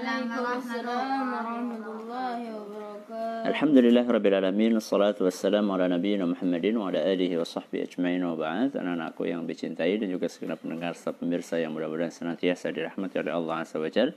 [0.00, 3.52] Warahmatullahi wabarakatuh.
[3.52, 8.32] Alhamdulillah Rabbil Alamin Assalatu wassalamu ala nabiyina Muhammadin Wa ala alihi wa sahbihi ajma'in wa
[8.40, 13.60] Anak-anakku yang dicintai dan juga segenap pendengar serta pemirsa yang mudah-mudahan senantiasa dirahmati oleh Allah
[13.60, 14.16] Azza wa Jal.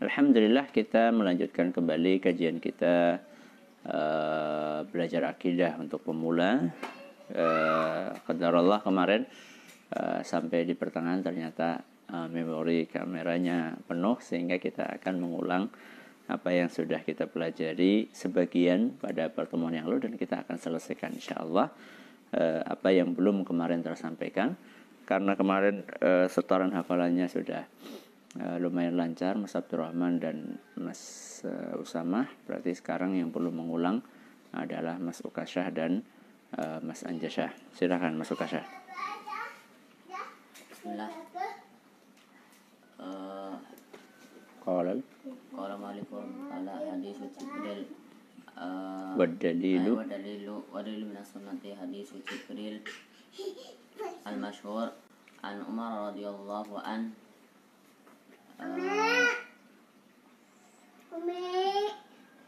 [0.00, 3.20] Alhamdulillah kita melanjutkan kembali kajian kita
[3.84, 6.72] uh, Belajar akidah untuk pemula.
[7.28, 9.28] Uh, Allah kemarin
[9.92, 15.68] uh, Sampai di pertengahan ternyata uh, memori kameranya penuh Sehingga kita akan mengulang
[16.28, 21.40] apa yang sudah kita pelajari sebagian pada pertemuan yang lalu dan kita akan selesaikan insya
[21.40, 21.72] Allah
[22.36, 24.52] uh, apa yang belum kemarin tersampaikan.
[25.08, 27.64] Karena kemarin uh, setoran hafalannya sudah
[28.60, 31.40] lumayan lancar Mas Abdurrahman dan Mas
[31.80, 32.28] Usamah.
[32.44, 34.04] Berarti sekarang yang perlu mengulang
[34.52, 36.04] adalah Mas Ukasyah dan
[36.84, 38.62] Mas Anjasyah silakan Mas Ukasyah.
[40.70, 41.47] Bismillah.
[42.98, 44.92] Qala.
[45.78, 47.86] Malikun ala hadis Jibril.
[48.58, 52.82] Uh, Wadalilu wa dalilu wa dalilu min sunnati hadis Jibril
[54.26, 54.90] al masyhur
[55.46, 57.14] an Umar radhiyallahu an.
[58.58, 59.30] Uh,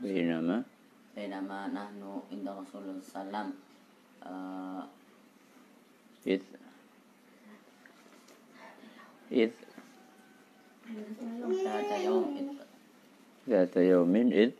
[0.02, 0.66] Bainama.
[1.14, 3.54] Bainama nahnu inda Rasulullah sallam.
[4.26, 4.82] Uh,
[6.26, 6.42] Id
[9.30, 9.54] Id
[11.65, 12.57] ذات يوم
[13.49, 14.51] ذات يوم إذ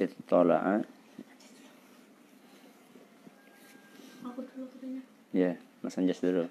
[0.00, 0.62] إذ طلع
[4.28, 5.00] Aku dulu katanya.
[5.32, 5.52] Ya,
[5.82, 6.44] Mas Anjas dulu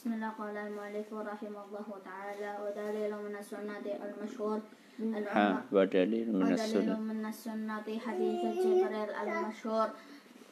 [0.00, 4.60] بسم الله قال المؤلف رحمه الله تعالى ودليل من السنة المشهور
[5.32, 9.88] Ha, wadalil ودليل minassunnah من السنة حديث جبريل المشهور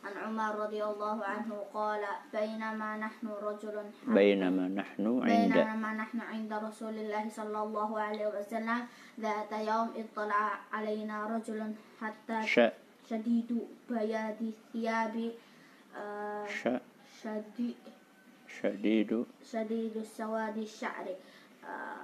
[0.04, 2.04] عن عمر رضي الله عنه قال
[2.34, 3.76] بينما نحن رجل
[4.08, 8.80] Bainama nahnu inda بينما نحن عند رسول الله صلى الله عليه وسلم
[9.20, 12.72] ذات يوم اطلع علينا رجل حتى Sya
[13.10, 13.50] شديد
[13.90, 15.32] بياض الثياب
[15.98, 16.48] آه،
[17.24, 17.76] شديد
[18.62, 21.08] Syadidu شديد سواد الشعر
[21.64, 22.04] آه،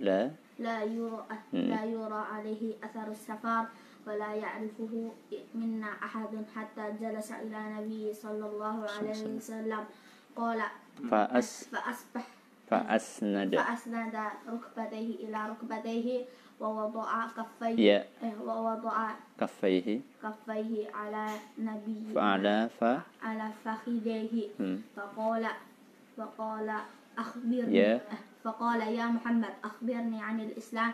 [0.00, 3.64] La لا يرى لا يرى عليه أثر السفر
[4.06, 5.12] ولا يعرفه
[5.54, 9.84] منا أحد حتى جلس إلى النبي صلى الله عليه وسلم
[10.36, 10.60] قال
[11.10, 12.24] Fa'as فأصبح
[12.72, 14.16] Fa'asnada فأسند
[14.48, 16.06] ركبتيه إلى ركبتيه
[16.60, 18.96] ووضع كفيه Ya eh, ووضع
[19.40, 21.24] Kaffaihi كفيه على
[21.58, 24.48] نبي Fa'ala fa على فخذيه.
[24.96, 25.44] فقال
[26.16, 26.68] فقال
[27.18, 28.00] أخبرني يا.
[28.44, 30.92] فقال يا محمد أخبرني عن الإسلام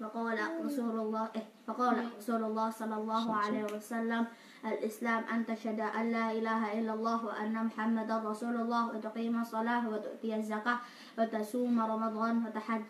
[0.00, 4.26] فقال رسول الله إيه، فقال رسول الله صلى الله عليه وسلم
[4.64, 10.36] الإسلام أن تشهد أن لا إله إلا الله وأن محمدا رسول الله وتقيم الصلاة وتؤتي
[10.36, 10.78] الزكاة
[11.18, 12.82] وتصوم رمضان وتحج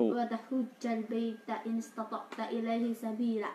[0.00, 3.52] وتحج البيت إن استطعت إليه سبيلا.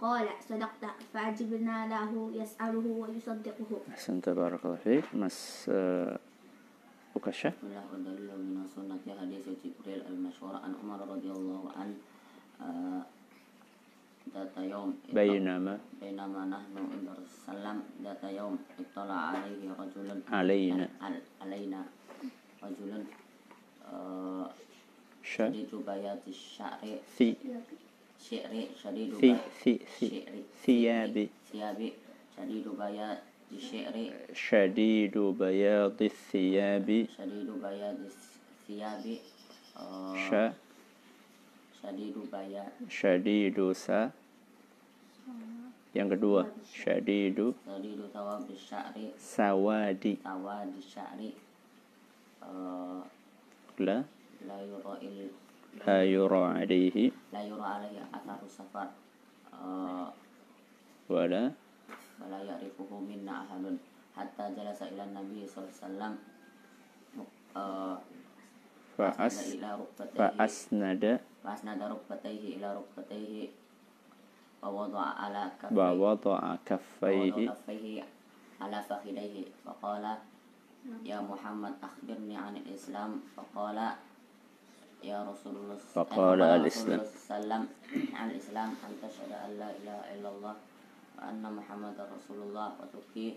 [0.00, 0.84] قال صدقت.
[1.12, 3.70] فعجبنا له يسأله ويصدقه.
[4.22, 6.16] tabarakallah fiik Mas uh,
[7.12, 12.09] Ukasha Bismillah wa dalilu min sunnati hadis Jibril al masyhur an Umar radhiyallahu an uh,
[12.62, 13.02] آه،
[14.34, 20.88] ذات يوم بينما بينما نحن عند الرسول صلى ذات يوم إطلع عليه رجل علينا.
[21.40, 21.84] علينا
[22.62, 23.04] رجل
[23.92, 24.50] آه،
[25.22, 27.34] شديد بياض الشعر في
[28.30, 30.22] شعر شديد في في في
[30.64, 31.28] ثياب.
[31.52, 31.92] ثياب
[32.36, 33.18] شديد بياض
[33.52, 37.06] الشعر شديد بياض الثياب.
[37.18, 39.18] شديد بياض الثياب
[39.76, 40.52] آه، ش
[41.80, 42.68] Syadidu baya.
[42.92, 44.12] Syadidu sa.
[45.96, 47.50] Yang kedua, syadidu.
[47.66, 49.10] Syadidu sawadi syari.
[49.18, 50.14] Sawadi.
[50.22, 51.32] Sawadi syari.
[52.44, 53.00] Uh,
[53.80, 54.04] la.
[54.46, 54.56] La.
[54.60, 54.76] La
[58.46, 58.88] safar.
[59.50, 60.06] Eh, uh,
[61.08, 61.50] wala.
[64.10, 66.20] Hatta jalasa Nabi sallallahu alaihi
[67.56, 67.96] eh,
[69.00, 69.56] Fa'as.
[70.12, 73.47] Fa'asnada فأسند ركبتيه إلى ركبتيه
[74.63, 78.03] ووضع على كفيه Wa wada'a ووضع kaffaihi كفيه
[78.61, 80.05] على فخذيه فقال
[81.05, 83.77] يا محمد أخبرني عن الإسلام فقال
[85.03, 86.99] يا رسول الله فقال رسول الإسلام.
[86.99, 87.63] الله صلى الله عليه وسلم
[88.17, 90.55] عن الإسلام أن تشهد أن لا إله إلا الله
[91.17, 93.35] وأن محمد رسول الله وتقيم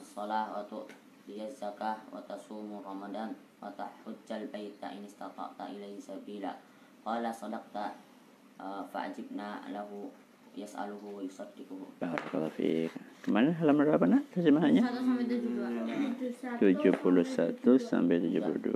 [0.00, 3.30] الصلاة وتؤتي الزكاة وتصوم رمضان
[3.62, 6.52] وتحج البيت إن استطعت إليه سبيلا
[7.05, 7.93] qala sadaqta
[8.61, 10.09] eh, fa'ajibna lahu
[10.57, 12.89] yas'aluhu yusaddiquhu barakallahu fiik
[13.21, 14.81] ke mana halaman berapa nak terjemahannya
[16.57, 16.57] 71
[17.77, 18.73] sampai 72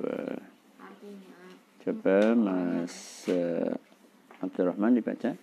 [1.82, 3.74] coba mas uh,
[4.46, 5.34] Abdurrahman dibaca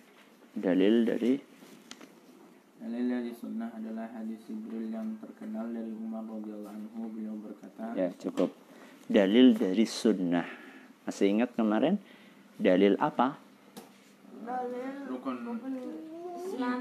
[0.55, 1.35] dalil dari
[2.79, 7.91] Dalil dari sunnah adalah hadis Jibril yang terkenal dari Umar radhiyallahu anhu beliau berkata.
[7.91, 8.55] Ya cukup.
[9.11, 10.47] Dalil dari sunnah.
[11.03, 11.99] Masih ingat kemarin?
[12.59, 13.39] Dalil apa?
[15.09, 15.37] rukun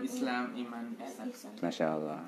[0.02, 1.28] Islam iman ihsan.
[1.62, 2.22] Masya Allah.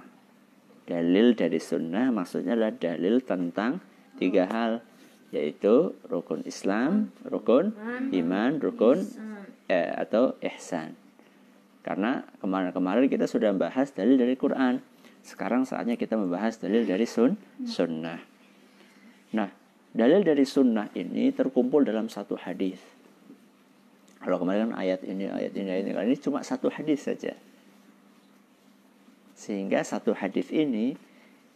[0.87, 3.83] Dalil dari sunnah maksudnya adalah dalil tentang
[4.19, 4.83] tiga hal
[5.31, 7.75] yaitu rukun Islam, rukun
[8.11, 9.07] iman, rukun
[9.71, 10.99] eh, atau ihsan.
[11.87, 14.83] Karena kemarin-kemarin kita sudah membahas dalil dari Quran.
[15.23, 18.19] Sekarang saatnya kita membahas dalil dari sun sunnah.
[19.31, 19.49] Nah,
[19.95, 23.00] dalil dari sunnah ini terkumpul dalam satu hadis.
[24.21, 27.33] Kalau kemarin kan ayat ini, ayat ini, ayat ini, ini cuma satu hadis saja.
[29.33, 30.93] Sehingga satu hadis ini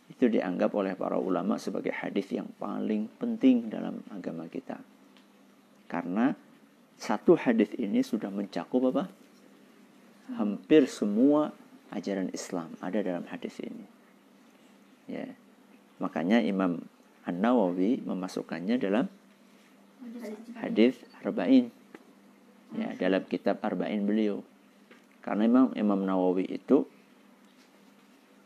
[0.08, 4.80] itu dianggap oleh para ulama sebagai hadis yang paling penting dalam agama kita.
[5.88, 6.32] Karena
[6.96, 9.04] satu hadis ini sudah mencakup apa?
[10.40, 11.52] Hampir semua
[11.92, 13.84] ajaran Islam ada dalam hadis ini.
[15.04, 15.28] Ya.
[16.00, 16.80] Makanya Imam
[17.28, 19.06] An-Nawawi memasukkannya dalam
[20.60, 21.68] hadis Arba'in.
[22.74, 24.42] Ya, dalam kitab Arba'in beliau.
[25.22, 26.84] Karena memang Imam Nawawi itu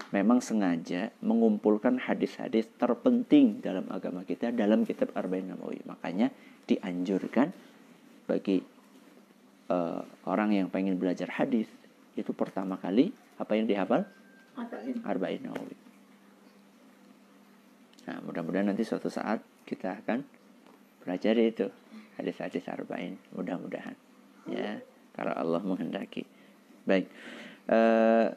[0.08, 5.80] memang sengaja mengumpulkan hadis-hadis terpenting dalam agama kita dalam kitab Arba'in Nawawi.
[5.84, 6.32] Makanya
[6.68, 7.52] dianjurkan
[8.28, 8.60] bagi
[9.72, 11.68] uh, orang yang pengen belajar hadis
[12.16, 14.04] itu pertama kali apa yang dihafal
[15.04, 15.76] Arba'in Nawawi.
[18.08, 20.24] Nah, mudah-mudahan nanti suatu saat kita akan
[21.04, 21.68] belajar itu
[22.16, 23.20] hadis-hadis Arba'in.
[23.36, 24.07] Mudah-mudahan.
[24.48, 24.80] Ya,
[25.12, 26.24] kalau Allah menghendaki.
[26.88, 27.08] Baik.
[27.68, 28.32] Uh,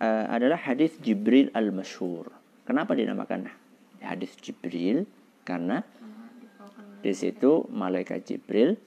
[0.00, 2.32] uh, adalah hadis Jibril al-Masyhur.
[2.64, 3.52] Kenapa dinamakan
[4.00, 5.04] hadis Jibril?
[5.44, 5.84] Karena
[7.04, 8.80] di situ malaikat Jibril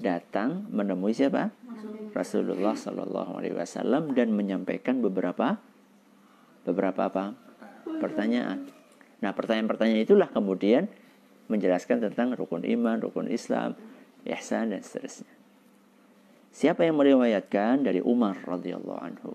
[0.00, 1.52] datang menemui siapa?
[2.12, 5.60] Rasulullah Shallallahu Alaihi Wasallam dan menyampaikan beberapa
[6.64, 7.24] beberapa apa?
[8.00, 8.68] Pertanyaan.
[9.20, 10.88] Nah pertanyaan-pertanyaan itulah kemudian
[11.52, 13.76] menjelaskan tentang rukun iman, rukun Islam,
[14.26, 15.30] ihsan dan seterusnya.
[16.52, 19.32] Siapa yang meriwayatkan dari Umar radhiyallahu anhu.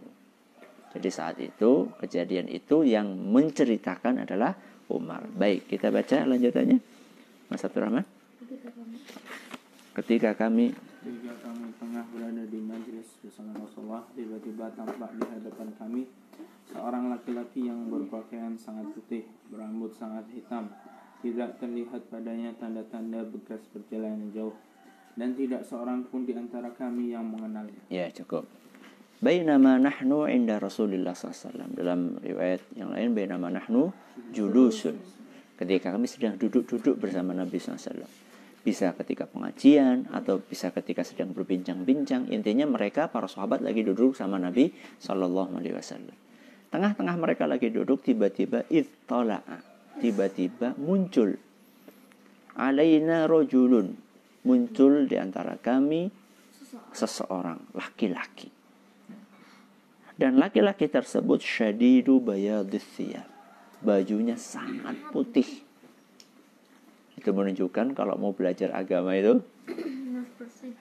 [0.93, 4.53] Jadi saat itu kejadian itu yang menceritakan adalah
[4.87, 5.25] Umar.
[5.27, 6.79] Baik, kita baca lanjutannya.
[7.49, 8.05] Mas Abdurrahman.
[9.97, 16.01] Ketika kami Ketika kami tengah berada di majelis bersama Rasulullah, tiba-tiba tampak di hadapan kami
[16.67, 20.67] seorang laki-laki yang berpakaian sangat putih, berambut sangat hitam,
[21.23, 24.51] tidak terlihat padanya tanda-tanda bekas perjalanan jauh,
[25.17, 27.81] dan tidak seorang pun di antara kami yang mengenalnya.
[27.89, 28.45] Ya cukup.
[29.17, 31.73] Bainama nahnu inda Rasulullah SAW.
[31.73, 33.89] Dalam riwayat yang lain, bainama nahnu
[34.29, 34.93] julusun.
[35.57, 38.05] Ketika kami sedang duduk-duduk bersama Nabi SAW.
[38.61, 42.29] Bisa ketika pengajian atau bisa ketika sedang berbincang-bincang.
[42.29, 44.69] Intinya mereka para sahabat lagi duduk sama Nabi
[45.01, 46.13] Sallallahu Alaihi Wasallam.
[46.69, 49.65] Tengah-tengah mereka lagi duduk tiba-tiba ittala'a.
[49.97, 51.42] Tiba-tiba muncul
[52.57, 54.06] alaina rojulun
[54.47, 56.07] muncul di antara kami
[56.95, 58.47] seseorang laki-laki.
[60.18, 63.27] Dan laki-laki tersebut syadidu bayadis thiyab.
[63.83, 65.45] Bajunya sangat putih.
[67.13, 69.45] Itu menunjukkan kalau mau belajar agama itu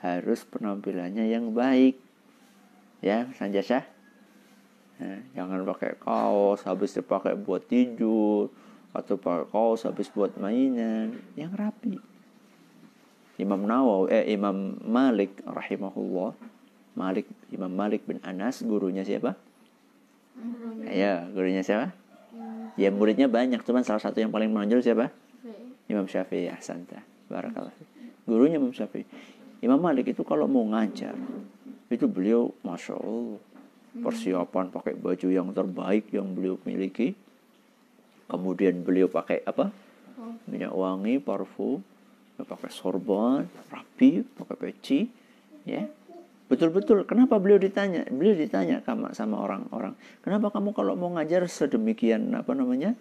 [0.01, 2.01] harus penampilannya yang baik.
[3.05, 3.85] Ya, Sanjasa.
[4.97, 8.49] Nah, jangan pakai kaos habis dipakai buat tidur
[8.97, 12.16] atau pakai kaos habis buat mainan, yang rapi.
[13.37, 16.33] Imam Nawawi eh Imam Malik rahimahullah
[16.97, 19.37] Malik Imam Malik bin Anas gurunya siapa?
[20.89, 21.93] Ya, gurunya siapa?
[22.77, 25.09] Ya muridnya banyak, cuman salah satu yang paling menonjol siapa?
[25.89, 27.01] Imam Syafi'i Ahsanta.
[27.29, 27.73] Barakallah.
[28.29, 29.09] Gurunya Imam Syafi'i.
[29.65, 31.17] Imam Malik itu kalau mau ngajar
[31.89, 33.41] itu beliau masya Allah
[33.97, 37.17] persiapan pakai baju yang terbaik yang beliau miliki.
[38.27, 39.71] Kemudian beliau pakai apa?
[40.51, 41.81] Minyak wangi, parfum,
[42.45, 45.01] pakai sorban, rapi, pakai peci,
[45.65, 45.87] ya.
[46.47, 47.03] Betul-betul.
[47.11, 48.07] Kenapa beliau ditanya?
[48.07, 48.79] Beliau ditanya
[49.17, 49.99] sama orang-orang.
[50.23, 52.95] Kenapa kamu kalau mau ngajar sedemikian apa namanya?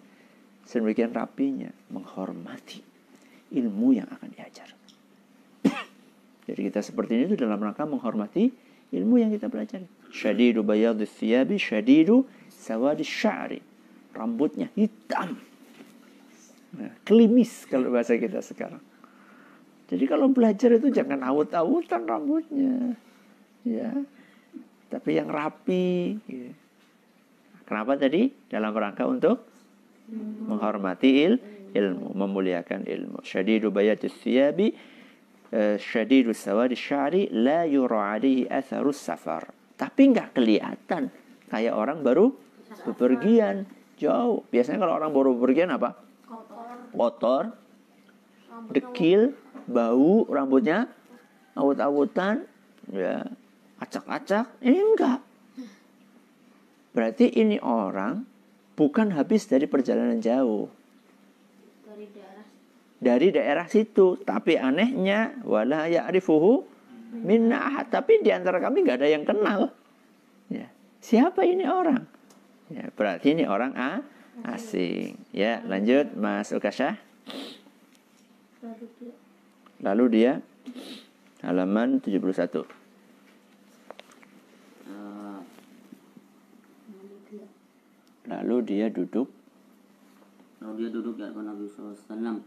[0.66, 2.82] Sedemikian rapinya, menghormati
[3.54, 4.74] ilmu yang akan diajar.
[6.50, 8.50] Jadi kita seperti ini itu dalam rangka menghormati
[8.90, 9.86] ilmu yang kita pelajari.
[10.10, 13.62] Syadidu bayadis thiyabi, syadidu sawadi sya'ri.
[14.10, 15.38] Rambutnya hitam.
[16.74, 18.82] Nah, kelimis kalau bahasa kita sekarang.
[19.86, 22.98] Jadi kalau belajar itu jangan awut-awutan rambutnya.
[23.62, 23.90] Ya.
[24.90, 26.18] Tapi yang rapi.
[26.26, 26.50] Ya.
[27.66, 28.30] Kenapa tadi?
[28.50, 29.46] Dalam rangka untuk
[30.46, 31.34] menghormati il,
[31.74, 33.22] ilmu, memuliakan ilmu.
[33.26, 34.70] Syadidu bayatis thiyabi
[35.50, 39.50] eh, syadidu sawadi syari la yura alaihi atharus safar.
[39.74, 41.10] Tapi nggak kelihatan
[41.50, 42.30] kayak orang baru
[42.86, 43.66] bepergian
[43.98, 44.46] jauh.
[44.48, 45.98] Biasanya kalau orang baru bepergian apa?
[46.96, 47.52] Kotor,
[48.72, 50.90] dekil, bau rambutnya,
[51.58, 52.46] awut-awutan,
[52.90, 53.26] ya,
[53.82, 54.50] acak-acak.
[54.62, 55.20] Ini enggak.
[56.96, 58.24] Berarti ini orang
[58.72, 60.72] bukan habis dari perjalanan jauh.
[61.84, 62.44] dari daerah
[62.96, 64.16] Dari daerah situ.
[64.24, 66.64] Tapi anehnya, wala ya'rifuhu
[67.20, 67.92] minna ahad.
[67.92, 69.76] Tapi di antara kami nggak ada yang kenal.
[70.48, 70.72] Ya.
[71.04, 72.08] Siapa ini orang?
[72.72, 74.02] Ya, berarti ini orang A,
[74.56, 75.20] asing.
[75.30, 76.98] Ya, lanjut Mas Ukasha.
[79.84, 80.32] Lalu dia
[81.44, 82.64] halaman 71.
[84.88, 85.40] Eh,
[86.92, 87.44] lalu dia
[88.26, 89.28] Lalu dia duduk.
[90.64, 92.40] Lalu dia duduk di hadapan Nabi SAW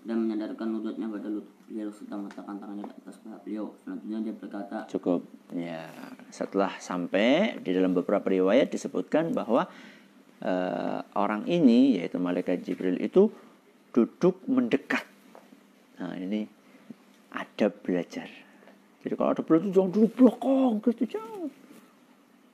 [0.00, 3.66] dan menyadarkan lututnya pada lutut beliau serta meletakkan tangannya di atas paha beliau.
[3.84, 5.20] Selanjutnya dia berkata, cukup.
[5.52, 5.92] Ya
[6.32, 9.68] setelah sampai di dalam beberapa riwayat disebutkan bahwa
[10.40, 13.28] eh, orang ini yaitu malaikat Jibril itu
[13.92, 15.04] duduk mendekat.
[16.00, 16.48] Nah ini
[17.34, 18.26] adab belajar.
[19.00, 21.48] Jadi kalau ada belajar jangan duduk belakang gitu jangan.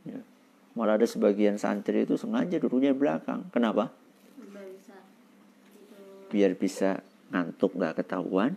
[0.06, 0.21] Ya.
[0.78, 3.49] malah ada sebagian santri itu sengaja duduknya belakang.
[3.50, 3.90] Kenapa?
[6.30, 7.02] Biar bisa
[7.33, 8.54] ngantuk nggak ketahuan.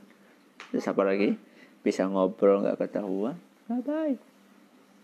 [0.70, 1.34] Terus apa lagi?
[1.82, 3.40] Bisa ngobrol nggak ketahuan.
[3.66, 4.20] Nggak baik.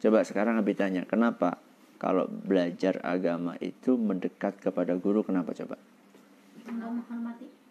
[0.04, 1.58] Coba sekarang Abi tanya kenapa
[1.98, 5.80] kalau belajar agama itu mendekat kepada guru kenapa coba?
[6.68, 7.65] Menghormati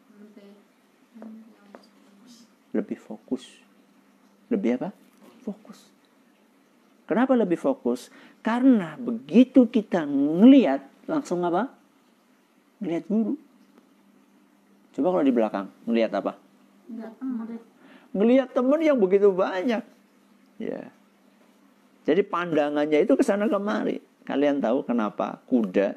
[2.74, 3.46] lebih fokus.
[4.50, 4.90] Lebih apa?
[5.46, 5.88] Fokus.
[7.06, 8.10] Kenapa lebih fokus?
[8.42, 11.70] Karena begitu kita ngelihat langsung apa?
[12.82, 13.34] Ngelihat guru.
[14.94, 16.36] Coba kalau di belakang ngelihat apa?
[18.12, 18.80] Ngelihat temen.
[18.82, 19.82] Yang begitu banyak.
[20.58, 20.92] Ya.
[22.04, 24.02] Jadi pandangannya itu ke sana kemari.
[24.24, 25.96] Kalian tahu kenapa kuda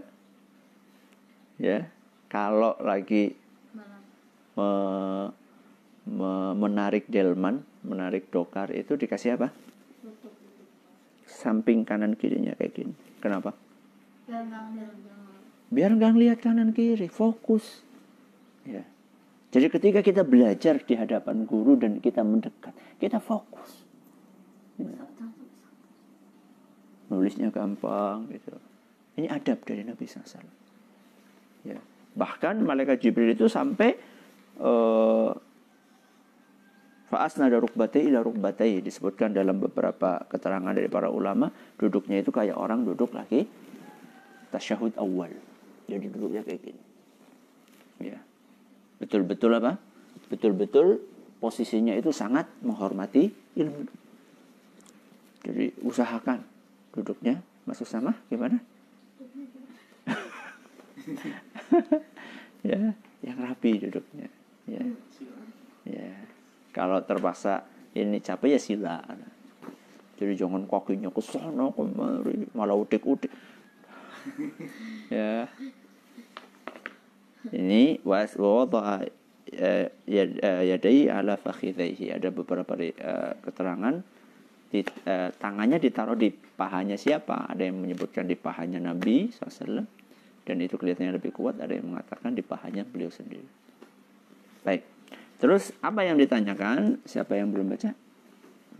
[1.57, 1.89] ya
[2.29, 3.34] kalau lagi
[4.53, 5.31] me-
[6.58, 9.52] menarik delman, menarik dokar itu dikasih apa?
[11.28, 12.94] Samping kanan kirinya kayak gini.
[13.20, 13.52] Kenapa?
[15.68, 17.84] biar nggak ngelihat kanan kiri, fokus.
[18.64, 18.88] Ya.
[19.52, 23.88] Jadi ketika kita belajar di hadapan guru dan kita mendekat, kita fokus.
[27.08, 28.54] nulisnya gampang gitu.
[29.18, 30.44] Ini adab dari Nabi SAW.
[31.66, 31.80] Ya.
[32.14, 33.96] Bahkan malaikat Jibril itu sampai
[34.58, 35.32] eh
[37.08, 41.48] Fa'asna ada rukbatai ila rukbatai disebutkan dalam beberapa keterangan dari para ulama
[41.80, 43.48] duduknya itu kayak orang duduk lagi
[44.52, 45.32] tasyahud awal
[45.88, 46.84] jadi duduknya kayak gini
[48.12, 48.20] ya
[49.00, 49.80] betul-betul apa
[50.28, 51.00] betul-betul
[51.40, 53.88] posisinya itu sangat menghormati ilmu
[55.48, 56.44] jadi usahakan
[56.92, 58.60] duduknya masuk sama gimana?
[62.68, 62.92] ya,
[63.24, 64.28] yang rapi duduknya.
[64.68, 64.84] Ya.
[65.88, 66.12] Ya.
[66.77, 67.65] Kalau terpaksa
[67.98, 69.01] ini capek ya sila.
[70.17, 73.34] Jadi jangan kakinya ke sana kemari, malah udik-udik.
[75.13, 75.50] ya.
[77.50, 79.07] Ini was wada'a
[79.53, 82.13] eh, yad- eh, yadai ala fakhidaihi.
[82.13, 83.98] Ada beberapa eh, keterangan
[84.69, 87.50] di, eh, tangannya ditaruh di pahanya siapa?
[87.50, 89.86] Ada yang menyebutkan di pahanya Nabi SAW
[90.43, 91.62] dan itu kelihatannya lebih kuat.
[91.62, 93.46] Ada yang mengatakan di pahanya beliau sendiri.
[94.65, 94.97] Baik.
[95.38, 96.98] Terus apa yang ditanyakan?
[97.06, 97.94] Siapa yang belum baca?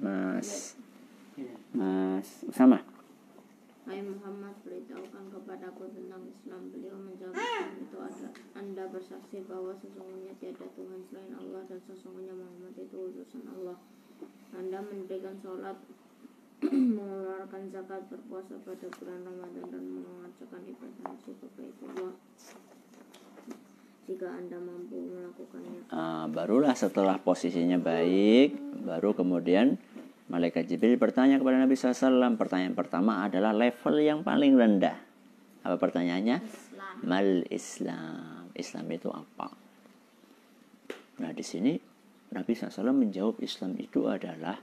[0.02, 0.74] Mas
[1.74, 2.82] Mas Usama.
[3.88, 6.74] Hai Muhammad, beritahukan kepadaku tentang Islam.
[6.74, 7.38] Beliau menjawab
[7.78, 13.48] itu ada Anda bersaksi bahwa sesungguhnya tiada Tuhan selain Allah dan sesungguhnya Muhammad itu utusan
[13.48, 13.78] Allah.
[14.58, 15.78] Anda mendirikan sholat,
[16.98, 22.14] mengeluarkan zakat, berpuasa pada bulan Ramadan dan mengerjakan ibadah haji ke Baitullah.
[24.08, 25.92] Jika Anda mampu melakukannya.
[25.92, 28.56] Ah, barulah setelah posisinya baik,
[28.88, 29.76] baru kemudian
[30.32, 32.40] malaikat Jibril bertanya kepada Nabi SAW.
[32.40, 34.96] Pertanyaan pertama adalah level yang paling rendah.
[35.68, 36.40] Apa pertanyaannya?
[36.40, 38.48] Islam Mal Islam.
[38.56, 39.52] Islam itu apa?
[41.20, 41.76] Nah di sini
[42.32, 44.56] Nabi SAW menjawab Islam itu adalah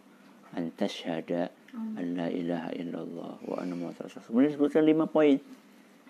[0.56, 4.30] antasyhada an la ilaha illallah wa anna muhammadar rasulullah.
[4.30, 5.36] Kemudian disebutkan lima poin.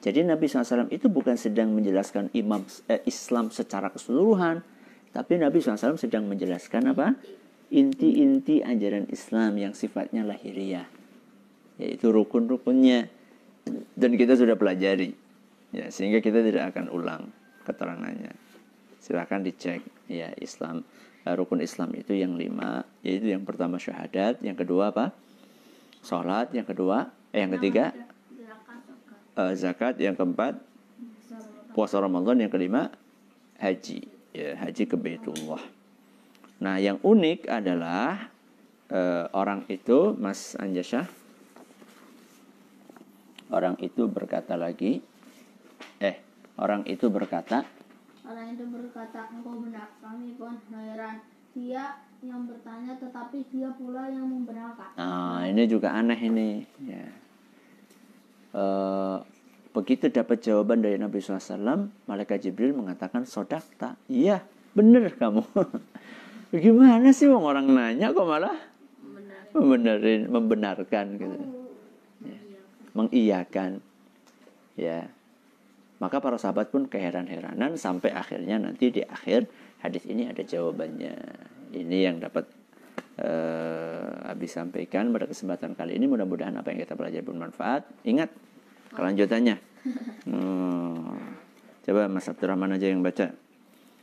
[0.05, 2.61] Jadi Nabi SAW itu bukan sedang menjelaskan imam
[2.93, 4.61] eh, Islam secara keseluruhan,
[5.17, 7.17] tapi Nabi SAW sedang menjelaskan apa?
[7.73, 10.85] Inti-inti ajaran Islam yang sifatnya lahiriah.
[11.75, 13.11] yaitu rukun-rukunnya
[13.99, 15.11] dan kita sudah pelajari
[15.75, 17.23] ya sehingga kita tidak akan ulang
[17.67, 18.31] keterangannya
[19.03, 20.87] silahkan dicek ya Islam
[21.27, 25.11] eh, rukun Islam itu yang lima yaitu yang pertama syahadat yang kedua apa
[26.07, 27.91] sholat yang kedua eh, yang ketiga
[29.39, 30.59] uh, zakat yang keempat
[31.75, 32.91] puasa Ramadan yang kelima
[33.59, 34.07] haji.
[34.35, 35.63] Ya haji ke Baitullah.
[36.59, 38.31] Nah yang unik adalah
[38.91, 41.07] uh, orang itu Mas Anjasya
[43.55, 44.99] orang itu berkata lagi
[46.03, 46.19] eh
[46.59, 47.63] orang itu berkata
[48.27, 51.23] orang itu berkata engkau benar kami pun heran.
[51.55, 54.91] Dia yang bertanya tetapi dia pula yang membenarkan.
[54.99, 56.67] Nah ini juga aneh ini.
[56.83, 57.07] Ya
[58.55, 59.21] uh,
[59.75, 63.99] begitu dapat jawaban dari Nabi SAW malaikat Jibril mengatakan sodakta.
[64.07, 64.41] Iya
[64.75, 65.43] bener kamu.
[66.55, 68.55] Gimana sih orang nanya kok malah
[69.55, 71.39] membenarin membenarkan gitu?
[72.23, 72.39] Ya.
[72.95, 73.83] mengiyakan.
[74.79, 75.11] Ya.
[76.03, 79.47] Maka para sahabat pun keheran-heranan sampai akhirnya nanti di akhir
[79.83, 81.15] hadis ini ada jawabannya.
[81.75, 82.47] Ini yang dapat
[83.22, 88.30] uh, Abi sampaikan pada kesempatan kali ini mudah-mudahan apa yang kita pelajari bermanfaat ingat
[88.94, 89.58] kelanjutannya
[90.28, 91.18] hmm.
[91.86, 93.34] coba Mas Abdurrahman aja yang baca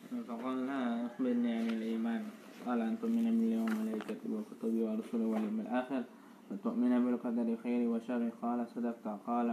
[0.07, 2.23] فقلنا أخبرني عن الإيمان
[2.67, 6.03] قال أن تؤمن باليوم والملائكة والكتب والرسل واليوم الآخر
[6.51, 9.49] وتؤمن بالقدر خير وشر قال صدقت قال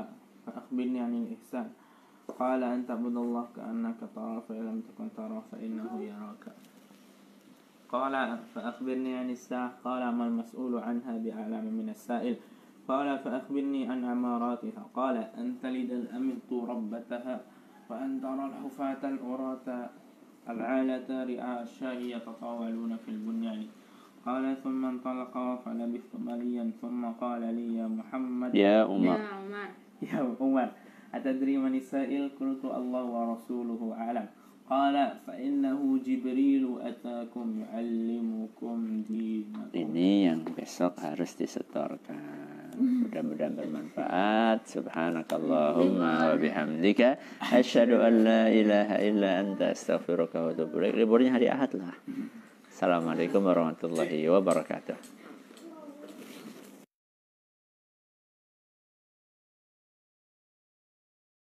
[0.46, 1.68] فأخبرني عن الإحسان
[2.40, 6.46] قال أن تعبد الله كأنك تراه فإن لم تكن تراه فإنه يراك
[7.89, 9.73] قال فأخبرني عن الساعة.
[9.85, 12.37] قال ما المسؤول عنها بأعلم من السائل؟
[12.89, 14.83] قال فأخبرني عن أماراتها.
[14.95, 17.41] قال أن تلد الأمة ربتها
[17.91, 19.69] وأن ترى الحفاة العراة
[20.49, 23.67] العالة رعاء الشاء يتطاولون في البنيان.
[24.27, 25.35] قال ثم انطلق
[25.65, 26.71] فلبثت مليا.
[26.81, 29.19] ثم قال لي يا محمد يا عمر.
[30.03, 30.69] يا عمر.
[31.15, 34.27] أتدري من السائل؟ قلت الله ورسوله أعلم.
[34.69, 39.01] Qala fa innahu Jibril atakum yuallimukum.
[39.73, 42.77] Ini yang besok harus disetorkan.
[42.77, 44.69] Mudah-mudahan bermanfaat.
[44.69, 47.17] Subhanakallahumma wa bihamdika
[47.49, 51.01] asyhadu an la ilaha illa anta astaghfiruka wa atubu ilaik.
[51.01, 51.97] Liburnya hari Ahad lah.
[52.69, 55.18] Assalamualaikum warahmatullahi wabarakatuh.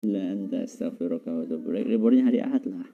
[0.00, 2.88] Illa anta astaghfiruka wa atubu ilaik liburnya hari Ahad lah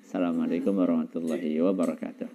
[0.00, 2.28] Assalamualaikum warahmatullahi wabarakatuh